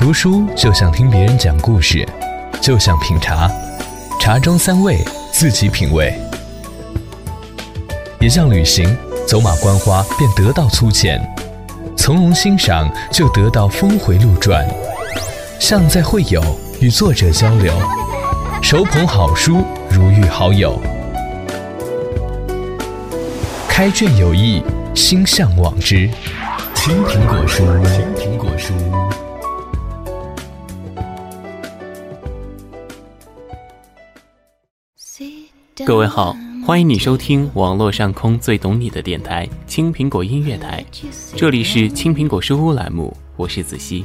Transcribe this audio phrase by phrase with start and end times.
[0.00, 2.08] 读书就像听别人讲故事，
[2.58, 3.50] 就像品茶，
[4.18, 4.96] 茶中三味，
[5.30, 6.10] 自己品味；
[8.18, 8.96] 也像旅行，
[9.28, 11.20] 走马观花便得到粗浅，
[11.98, 14.64] 从容欣赏就得到峰回路转；
[15.60, 16.42] 像在会友，
[16.80, 17.70] 与作者交流，
[18.62, 20.80] 手捧好书如遇好友。
[23.68, 24.62] 开卷有益，
[24.94, 26.08] 心向往之。
[26.74, 28.72] 青苹果书，青苹果书。
[35.86, 40.84] 各位好，欢迎你收听网络上空最懂你的电台——青苹果音乐台。
[41.34, 44.04] 这里是青苹果书屋栏目，我是子熙。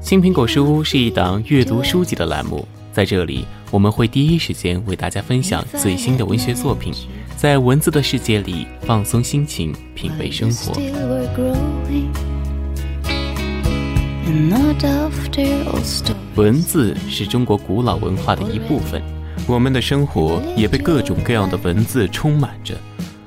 [0.00, 2.66] 青苹果书屋是一档阅读书籍的栏目。
[2.92, 6.92] 在这里，我们会第一时间为大家分享最新的文学作品，
[7.36, 10.74] 在文字的世界里放松心情，品味生活。
[16.36, 19.02] 文字是中国古老文化的一部分，
[19.46, 22.74] 我们的生活也被各种各样的文字充满着。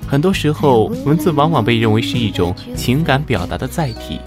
[0.07, 4.19] 很多时候，文字往往被认为是一种情感表达的载体，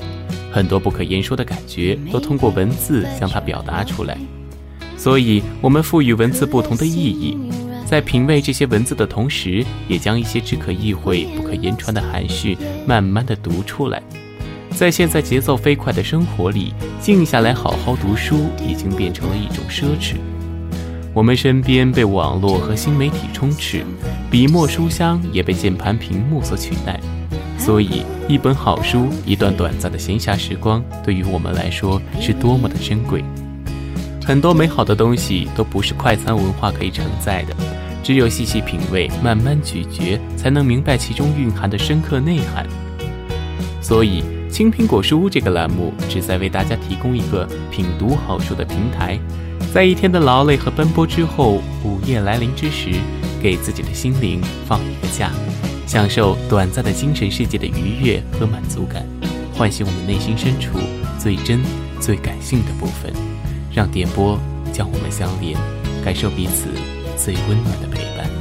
[0.52, 4.16] 很多不可言说的感觉都通过文字将它表达出来。
[4.96, 7.36] 所以，我们赋予文字不同的意义，
[7.86, 14.00] 在品味这些文字的同时，也将一些只可意会不可言传的含蓄慢慢的读出来。
[14.78, 20.14] 在现在节奏飞快的生活里，静下来好好读书已经变成了一种奢侈。
[21.12, 23.84] 我们身边被网络和新媒体充斥，
[24.30, 27.00] 笔墨书香也被键盘屏幕所取代。
[27.58, 33.24] 所以，一本好书，一段短暂的闲暇时光，对于我们来说是多么的珍贵。
[34.24, 37.56] 很多美好的东西都不是快餐文化可以承载的，
[38.04, 42.64] 只有细细品味、慢慢咀嚼，才能明白其中蕴含的深刻内涵。
[43.80, 44.22] 所以，
[44.58, 49.16] 青苹果书屋这个栏目旨在为大家提供一个品读好书的平台，
[49.72, 52.91] 在一天的劳累和奔波之后，午夜来临之时，
[53.41, 55.30] 给自己的心灵放一个假，
[55.86, 59.06] 享受短暂的精神世界的愉悦和满足感，
[59.54, 60.76] 唤醒我们内心深处
[61.20, 61.62] 最真、
[62.00, 63.12] 最感性的部分。
[63.72, 64.36] 让电波
[64.72, 65.56] 将我们相连，
[66.04, 66.66] 感受彼此
[67.16, 68.38] 最温暖的陪伴。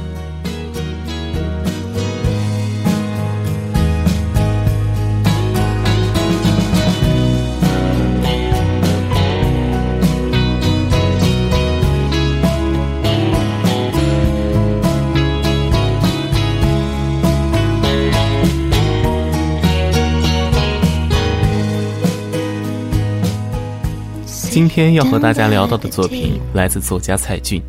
[24.50, 27.62] 今天要和大家聊到的作品来自作家蔡骏，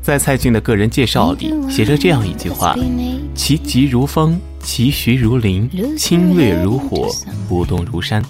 [0.00, 2.74] 在蔡骏的个人介绍里写着这样一句话
[3.36, 5.68] ：“其疾如风，其徐如林，
[5.98, 7.10] 侵略如火，
[7.46, 8.24] 不动如山。”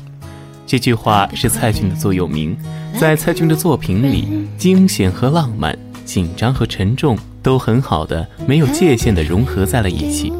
[0.66, 2.56] 这句话是蔡骏的座右铭。
[2.98, 10.32] 在蔡骏的作品里，惊险和浪漫，紧张和沉重，都很好的没有界限的融合在了一起。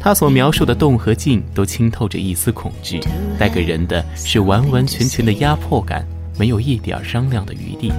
[0.00, 3.00] 他所描述的动和静，都清透着一丝恐惧，
[3.38, 6.06] 带给人的是完完全全的压迫感。
[6.38, 7.92] 没有一点商量的余地。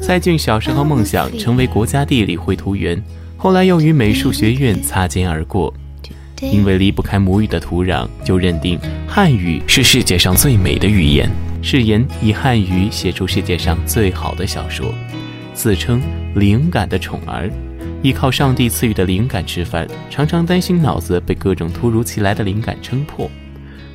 [0.00, 3.02] 蔡骏小时候梦想成为国家地理绘图员，
[3.36, 5.72] 后来又与美术学院擦肩而过，
[6.40, 11.30] 因为离不开母语的土壤，就认定汉语是世界上最美的语言，
[11.62, 14.92] 誓言以汉语写出世界上最好的小说，
[15.54, 16.00] 自称
[16.34, 17.50] 灵感的宠儿，
[18.02, 23.30] 依靠上帝赐予的灵感吃饭，常常担心脑子被各种突如其来的灵感撑破。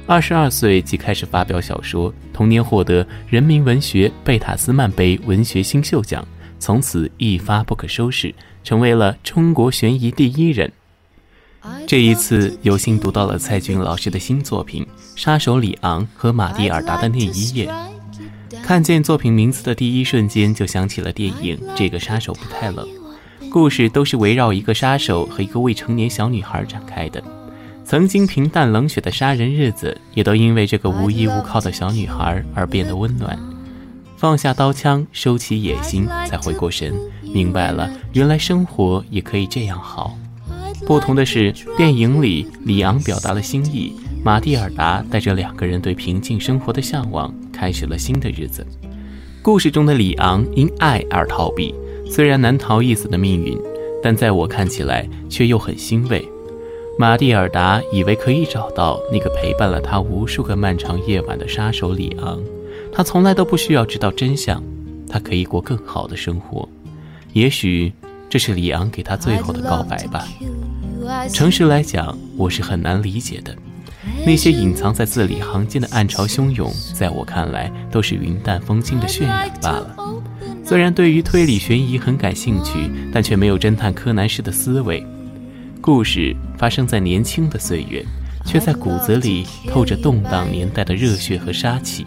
[0.08, 6.26] 二十二岁即开始发表小说，同年获得人民文学贝塔斯曼杯文学新秀奖，
[6.60, 10.72] 从此一发不可收拾，成为了中国悬疑第一人。
[11.86, 14.82] 这一次有幸读到了蔡骏老师的新作品
[15.22, 17.70] 《杀手里昂和马蒂尔达的那一夜》，
[18.64, 22.88] 看见作品名字的第一瞬间就想起了电影《这个杀手不太冷》，
[23.50, 27.22] 故事都是围绕一个杀手和一个未成年小女孩展开的。
[27.88, 33.40] 曾经平淡冷血的杀人日子，也都因为这个无依无靠的小女孩而变得温暖。
[34.18, 40.18] 放下刀枪，收起野心，才回过神，明白了原来生活也可以这样好。
[40.86, 48.68] 不同的是，电影里里昂表达了心意，马蒂尔达带着两个人对平静生活的向往，开始了新的日子。
[49.42, 51.74] 故事中的里昂因爱而逃避，
[52.06, 53.58] 虽然难逃一死的命运，
[54.04, 56.28] 但在我看起来却又很欣慰。
[57.00, 62.42] 马蒂尔达以为可以找到那个陪伴了他无数个漫长夜晚的杀手里昂，
[62.92, 64.64] 他从来都不需要知道真相，
[65.08, 66.68] 他可以过更好的生活。
[67.34, 67.94] 也许
[68.28, 70.28] 这是里昂给他最后的告白吧。
[71.32, 73.56] 诚实来讲，我是很难理解的。
[74.26, 79.96] 那些隐藏在字里行间的暗潮汹涌，在我看来都是云淡风轻的渲染罢了。
[80.66, 85.06] 虽然对于推理悬疑很感兴趣，但却没有侦探柯南式的思维。
[85.88, 88.04] 故事发生在年轻的岁月，
[88.46, 92.06] 却在骨子里透着动荡年代的热血和杀气。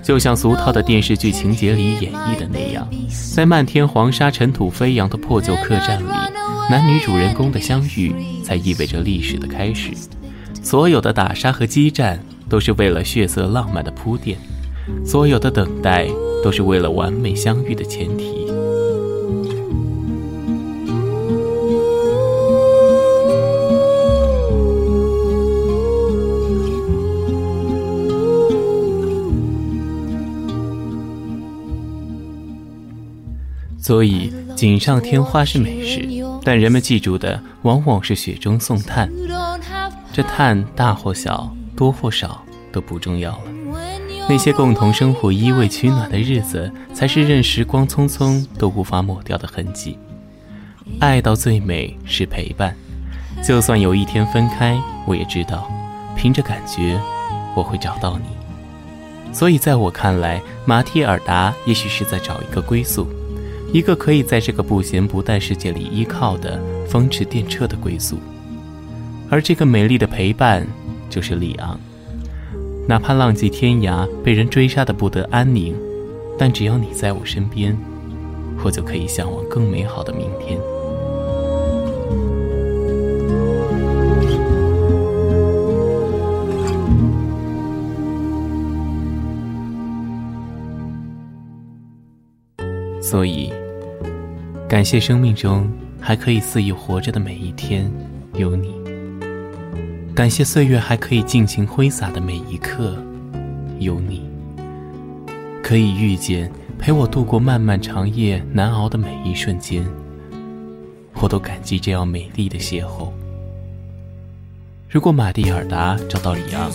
[0.00, 2.88] 就像俗套的电视剧情节里演绎的那样，
[3.34, 6.12] 在漫天黄沙、尘土飞扬的破旧客栈里，
[6.70, 8.14] 男女主人公的相遇
[8.44, 9.90] 才意味着历史的开始。
[10.62, 14.38] 所有的打杀和激战都是为了血色浪漫的铺垫，
[15.04, 16.06] 所有的等待
[16.44, 18.49] 都是为了完美相遇的前提。
[33.80, 36.06] 所以，锦上添花是美事，
[36.44, 39.10] 但人们记住的往往是雪中送炭。
[40.12, 43.44] 这炭大或小，多或少都不重要了。
[44.28, 49.98] 那些共同生活、依偎取暖的日子，才是任时光匆匆都无法抹掉的痕迹。
[50.98, 52.76] 爱到最美是陪伴，
[53.42, 55.68] 就算有一天分开，我也知道，
[56.16, 57.00] 凭着感觉，
[57.56, 59.32] 我会找到你。
[59.32, 63.08] 所以，在我看来，马蒂尔达也许是在找一个归宿。
[63.72, 68.18] 一个可以在这个不咸不淡世界里依靠的风驰电掣的归宿，
[69.28, 70.66] 而这个美丽的陪伴
[71.08, 71.78] 就是里昂。
[72.88, 75.72] 哪怕浪迹天涯，被人追杀的不得安宁，
[76.36, 77.76] 但只要你在我身边，
[78.64, 80.58] 我就可以向往更美好的明天。
[93.00, 93.52] 所以。
[94.70, 95.68] 感谢生命中
[96.00, 97.90] 还可以肆意活着的每一天，
[98.34, 98.68] 有你；
[100.14, 102.94] 感谢岁月还可以尽情挥洒的每一刻，
[103.80, 104.22] 有你。
[105.60, 109.84] 可以遇见陪我度过漫漫长夜难熬的每一瞬间，
[111.14, 113.10] 我都感激这样美丽的邂逅。
[114.88, 116.70] 如果马蒂尔达找到里昂，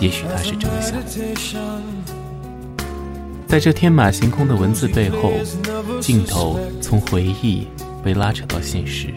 [0.00, 0.80] 也许他是这么
[1.36, 2.23] 想。
[3.46, 5.32] 在这天马行空的文字背后，
[6.00, 7.68] 镜头从回忆
[8.02, 9.08] 被拉扯到现实。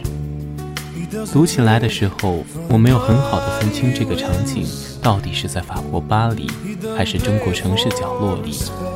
[1.31, 4.65] 读起来的时候，我没有很好的分清这个场景
[5.01, 6.47] 到底是在法国巴黎，
[6.95, 8.53] 还是中国城市角落里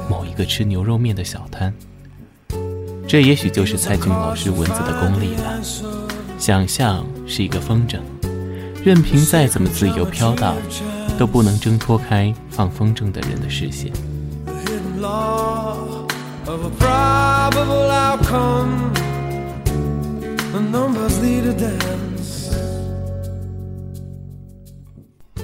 [0.10, 1.74] 某一个吃牛肉面的小摊。
[3.08, 5.60] 这也许就是蔡骏老师文字的功力了。
[6.38, 8.00] 想象是一个风筝，
[8.84, 10.56] 任凭再怎么自由飘荡，
[11.18, 13.92] 都不能挣脱开放风筝的人的视线。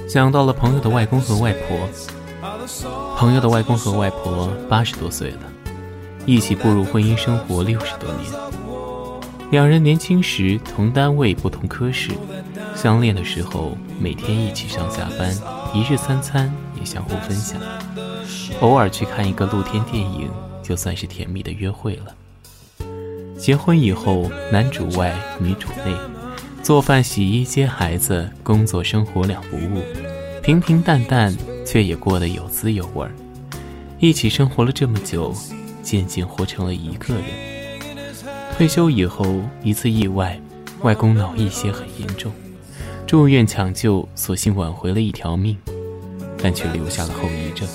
[0.08, 1.78] 想到了朋友的外公和外婆，
[3.16, 5.40] 朋友的外公和外婆八十多岁了，
[6.24, 8.32] 一起步入婚姻生活六十多年。
[9.50, 12.10] 两人年轻时同单位不同科室，
[12.74, 15.30] 相恋的时候每天一起上下班，
[15.74, 17.60] 一日三餐也相互分享。
[18.60, 20.30] 偶尔去看一个露天电影，
[20.62, 22.14] 就算是甜蜜的约会了。
[23.38, 25.94] 结婚以后，男主外女主内，
[26.62, 29.82] 做饭、洗衣、接孩子，工作生活两不误，
[30.42, 33.12] 平平淡淡，却也过得有滋有味儿。
[34.00, 35.32] 一起生活了这么久，
[35.82, 37.24] 渐渐活成了一个人。
[38.56, 40.40] 退休以后，一次意外，
[40.82, 42.32] 外公脑溢血很严重，
[43.06, 45.56] 住院抢救，所幸挽回了一条命，
[46.42, 47.68] 但却留下了后遗症。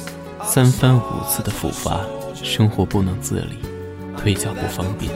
[0.46, 2.02] 三番五次的复发，
[2.34, 3.58] 生活不能自理，
[4.18, 5.12] 腿脚不方便，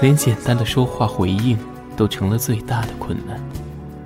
[0.00, 1.58] 连简单的说话回应
[1.96, 3.38] 都成了最大的困难。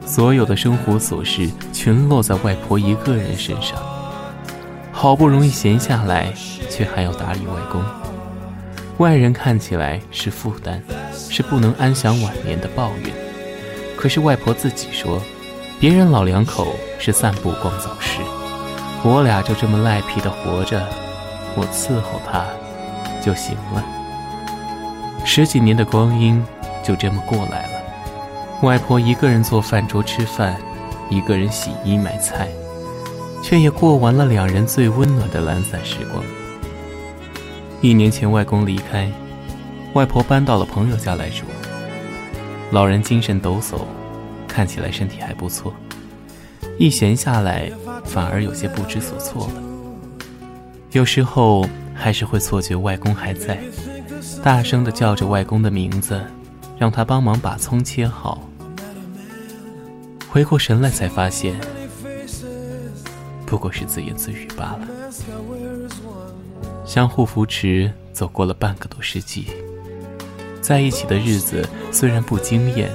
[0.04, 3.78] 所有的生活琐事全落在外婆一个人身上，
[4.92, 6.32] 好不容易闲下来，
[6.70, 7.82] 却还要打理外公。
[8.98, 10.82] 外人看起来是负担，
[11.12, 13.14] 是不能安享晚年的抱怨。
[13.96, 15.20] 可是外婆自己说，
[15.78, 18.20] 别人老两口是散步逛早市。
[19.04, 20.84] 我俩就这么赖皮的活着，
[21.54, 22.44] 我伺候他
[23.22, 23.84] 就行了。
[25.24, 26.44] 十几年的光阴
[26.82, 27.72] 就这么过来了。
[28.62, 30.56] 外婆一个人做饭桌吃饭，
[31.10, 32.48] 一个人洗衣买菜，
[33.42, 36.24] 却也过完了两人最温暖的懒散时光。
[37.80, 39.10] 一年前外公离开，
[39.92, 41.44] 外婆搬到了朋友家来住。
[42.72, 43.82] 老人精神抖擞，
[44.48, 45.72] 看起来身体还不错。
[46.78, 47.70] 一闲下来，
[48.04, 49.62] 反而有些不知所措了。
[50.92, 53.58] 有时候还是会错觉外公还在，
[54.42, 56.24] 大声地叫着外公的名字，
[56.78, 58.42] 让他帮忙把葱切好。
[60.28, 61.54] 回过神来才发现，
[63.44, 64.88] 不过是自言自语罢了。
[66.84, 69.48] 相互扶持，走过了半个多世纪，
[70.60, 72.90] 在一起的日子虽然不惊艳，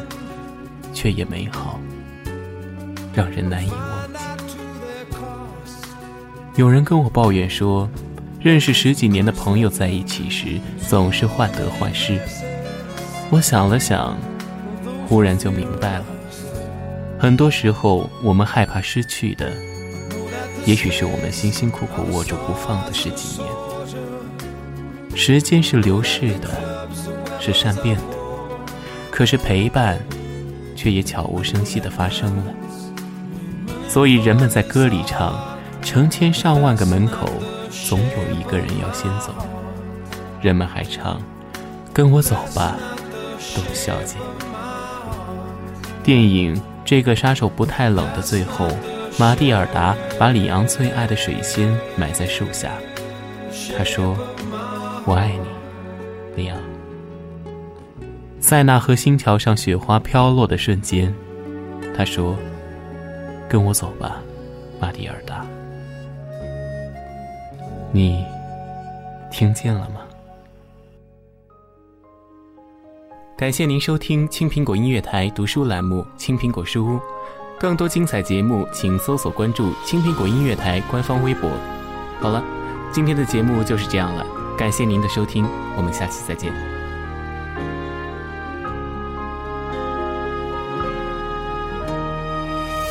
[0.93, 1.79] 却也美好，
[3.13, 3.90] 让人难以忘。
[6.57, 7.89] 有人跟我抱怨说，
[8.41, 12.19] 认识十几年的朋友在一起时总是患得患失。
[13.29, 14.17] 我想了想，
[15.07, 16.05] 忽然就明白了。
[17.17, 19.49] 很多时候，我们害怕失去的，
[20.65, 23.47] 也许是我们辛辛苦苦握住不放的十几年。
[25.15, 26.87] 时间是流逝的，
[27.39, 28.17] 是善变的，
[29.09, 29.97] 可是陪伴，
[30.75, 32.43] 却也悄无声息地发生了。
[33.87, 35.33] 所以人们在歌里唱
[35.81, 37.29] ：“成千上万个门口，
[37.69, 39.33] 总有一个人要先走。”
[40.41, 41.21] 人们还唱
[41.93, 42.75] ：“跟我走吧。”
[43.53, 44.15] 董小姐，
[46.03, 48.67] 电影《这个杀手不太冷》的最后，
[49.17, 52.71] 马蒂尔达把里昂最爱的水仙埋在树下。
[53.77, 54.15] 他说
[55.05, 55.33] ：“我爱
[56.35, 56.57] 你，里昂。”
[58.39, 61.13] 塞纳河星桥上雪花飘落的瞬间，
[61.95, 62.37] 他说
[63.49, 64.21] ：“跟我走吧，
[64.79, 65.45] 马蒂尔达。”
[67.93, 68.23] 你
[69.29, 69.99] 听见了吗？
[73.37, 76.89] 感谢您收听青苹果音乐台读书栏目《青苹果书屋》，
[77.59, 81.49] 更多精彩节目，请搜索关注青苹果音乐台官方微博。
[82.21, 82.41] 好了，
[82.93, 84.25] 今天的节目就是这样了，
[84.57, 85.45] 感谢您的收听，
[85.75, 86.53] 我们下期再见。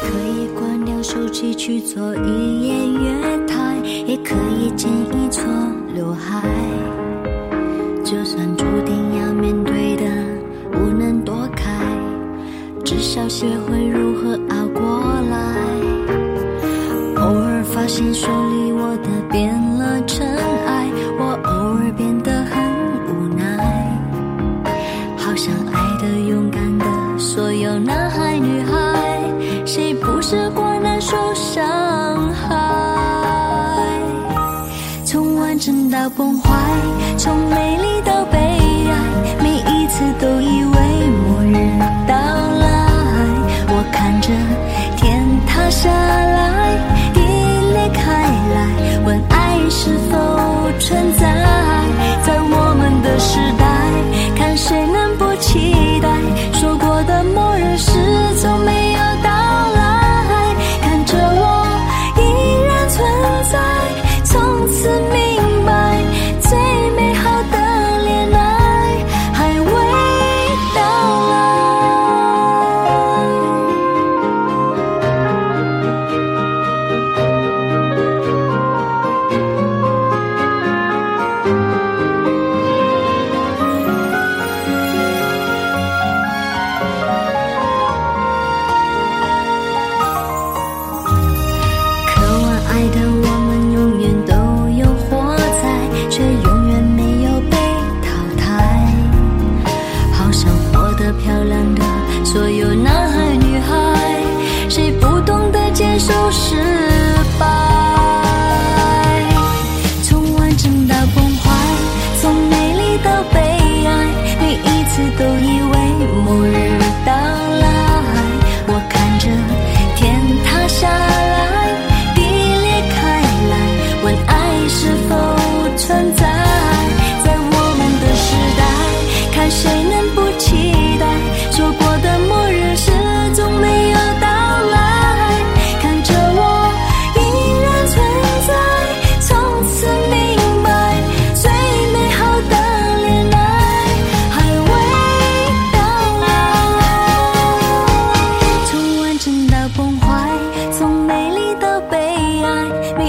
[0.03, 3.47] 可以关掉手机去做一夜月，
[4.07, 5.45] 也可以剪一撮
[5.95, 6.43] 刘海，
[8.05, 10.05] 就算注定要面对的。
[10.73, 11.69] 不能躲开，
[12.85, 13.80] 至少学会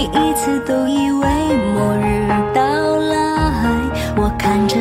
[0.02, 1.28] 第一次都以为
[1.74, 3.14] 末日到来
[4.16, 4.76] 我看着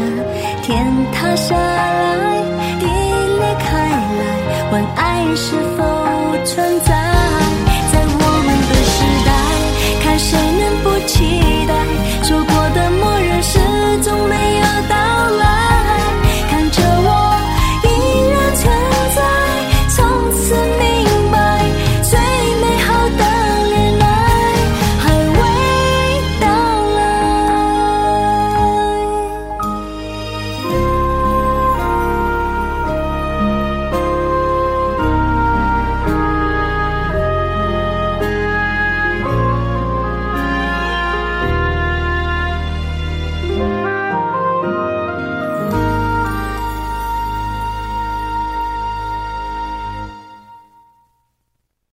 [0.63, 2.41] 天塌下来
[2.79, 2.87] 地
[3.37, 5.83] 裂开来问爱是否
[6.43, 7.00] 存在？